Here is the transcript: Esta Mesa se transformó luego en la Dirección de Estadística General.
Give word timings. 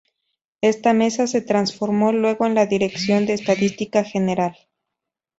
Esta 0.61 0.93
Mesa 0.93 1.27
se 1.27 1.41
transformó 1.41 2.11
luego 2.11 2.47
en 2.47 2.55
la 2.55 2.65
Dirección 2.65 3.27
de 3.27 3.33
Estadística 3.33 4.03
General. 4.03 4.57